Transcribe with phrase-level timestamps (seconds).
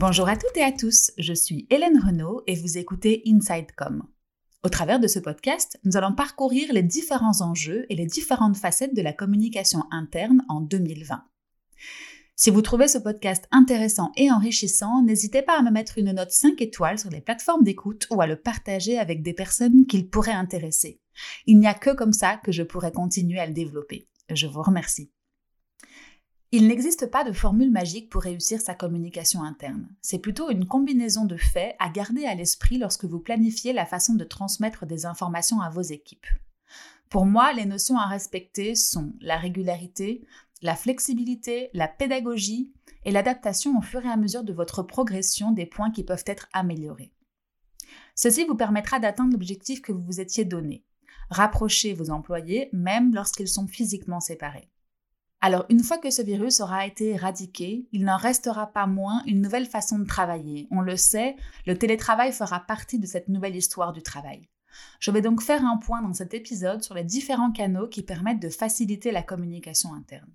[0.00, 4.02] Bonjour à toutes et à tous, je suis Hélène Renaud et vous écoutez InsideCom.
[4.64, 8.96] Au travers de ce podcast, nous allons parcourir les différents enjeux et les différentes facettes
[8.96, 11.22] de la communication interne en 2020.
[12.34, 16.30] Si vous trouvez ce podcast intéressant et enrichissant, n'hésitez pas à me mettre une note
[16.30, 20.32] 5 étoiles sur les plateformes d'écoute ou à le partager avec des personnes qu'il pourrait
[20.32, 21.02] intéresser.
[21.44, 24.08] Il n'y a que comme ça que je pourrai continuer à le développer.
[24.30, 25.12] Je vous remercie.
[26.52, 29.88] Il n'existe pas de formule magique pour réussir sa communication interne.
[30.00, 34.14] C'est plutôt une combinaison de faits à garder à l'esprit lorsque vous planifiez la façon
[34.14, 36.26] de transmettre des informations à vos équipes.
[37.08, 40.26] Pour moi, les notions à respecter sont la régularité,
[40.60, 42.72] la flexibilité, la pédagogie
[43.04, 46.48] et l'adaptation au fur et à mesure de votre progression des points qui peuvent être
[46.52, 47.12] améliorés.
[48.16, 50.84] Ceci vous permettra d'atteindre l'objectif que vous vous étiez donné.
[51.30, 54.68] Rapprocher vos employés même lorsqu'ils sont physiquement séparés.
[55.42, 59.40] Alors, une fois que ce virus aura été éradiqué, il n'en restera pas moins une
[59.40, 60.68] nouvelle façon de travailler.
[60.70, 64.48] On le sait, le télétravail fera partie de cette nouvelle histoire du travail.
[64.98, 68.42] Je vais donc faire un point dans cet épisode sur les différents canaux qui permettent
[68.42, 70.30] de faciliter la communication interne.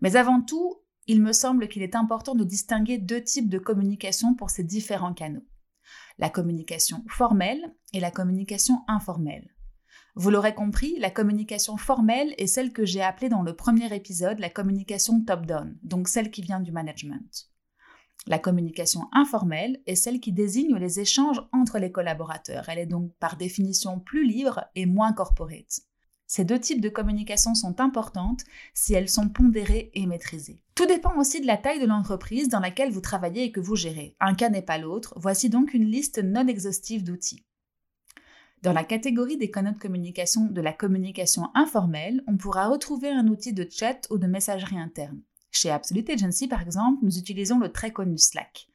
[0.00, 4.34] Mais avant tout, il me semble qu'il est important de distinguer deux types de communication
[4.34, 5.46] pour ces différents canaux.
[6.18, 9.54] La communication formelle et la communication informelle.
[10.14, 14.38] Vous l'aurez compris, la communication formelle est celle que j'ai appelée dans le premier épisode
[14.40, 17.48] la communication top-down, donc celle qui vient du management.
[18.26, 22.68] La communication informelle est celle qui désigne les échanges entre les collaborateurs.
[22.68, 25.80] Elle est donc par définition plus libre et moins corporate.
[26.26, 28.44] Ces deux types de communication sont importantes
[28.74, 30.60] si elles sont pondérées et maîtrisées.
[30.74, 33.76] Tout dépend aussi de la taille de l'entreprise dans laquelle vous travaillez et que vous
[33.76, 34.14] gérez.
[34.20, 35.14] Un cas n'est pas l'autre.
[35.16, 37.46] Voici donc une liste non exhaustive d'outils.
[38.62, 43.28] Dans la catégorie des canaux de communication de la communication informelle, on pourra retrouver un
[43.28, 45.20] outil de chat ou de messagerie interne.
[45.52, 48.68] Chez Absolute Agency, par exemple, nous utilisons le très connu Slack.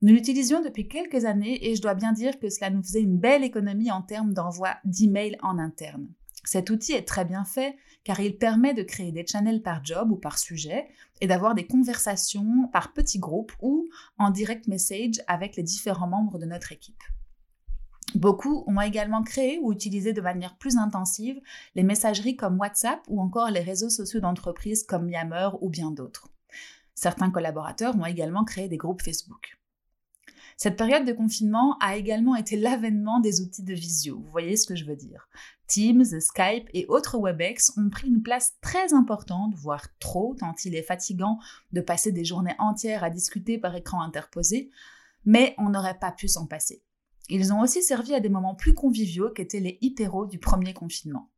[0.00, 3.18] Nous l'utilisions depuis quelques années et je dois bien dire que cela nous faisait une
[3.18, 6.08] belle économie en termes d'envoi d'emails en interne.
[6.42, 10.10] Cet outil est très bien fait car il permet de créer des channels par job
[10.10, 10.88] ou par sujet
[11.20, 13.86] et d'avoir des conversations par petits groupes ou
[14.16, 17.02] en direct message avec les différents membres de notre équipe.
[18.14, 21.40] Beaucoup ont également créé ou utilisé de manière plus intensive
[21.74, 26.28] les messageries comme WhatsApp ou encore les réseaux sociaux d'entreprise comme Yammer ou bien d'autres.
[26.94, 29.58] Certains collaborateurs ont également créé des groupes Facebook.
[30.56, 34.18] Cette période de confinement a également été l'avènement des outils de visio.
[34.18, 35.28] Vous voyez ce que je veux dire.
[35.68, 40.74] Teams, Skype et autres WebEx ont pris une place très importante, voire trop, tant il
[40.74, 41.38] est fatigant
[41.72, 44.70] de passer des journées entières à discuter par écran interposé,
[45.24, 46.82] mais on n'aurait pas pu s'en passer.
[47.32, 51.30] Ils ont aussi servi à des moments plus conviviaux qu'étaient les hyperos du premier confinement.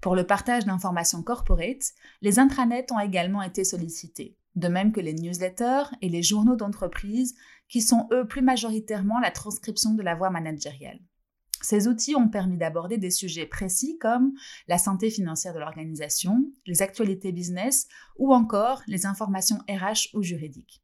[0.00, 1.92] Pour le partage d'informations corporate,
[2.22, 7.34] les intranets ont également été sollicités, de même que les newsletters et les journaux d'entreprise,
[7.68, 11.00] qui sont eux plus majoritairement la transcription de la voix managériale.
[11.60, 14.32] Ces outils ont permis d'aborder des sujets précis comme
[14.68, 17.86] la santé financière de l'organisation, les actualités business
[18.16, 20.81] ou encore les informations RH ou juridiques.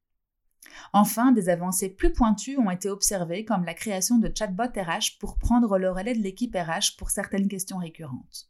[0.93, 5.39] Enfin, des avancées plus pointues ont été observées comme la création de chatbots RH pour
[5.39, 8.49] prendre le relais de l'équipe RH pour certaines questions récurrentes.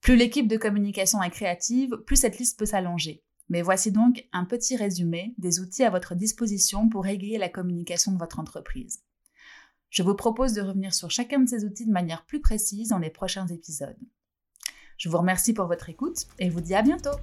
[0.00, 3.22] Plus l'équipe de communication est créative, plus cette liste peut s'allonger.
[3.48, 8.12] Mais voici donc un petit résumé des outils à votre disposition pour égayer la communication
[8.12, 9.02] de votre entreprise.
[9.90, 12.98] Je vous propose de revenir sur chacun de ces outils de manière plus précise dans
[12.98, 13.98] les prochains épisodes.
[14.98, 17.16] Je vous remercie pour votre écoute et vous dis à bientôt.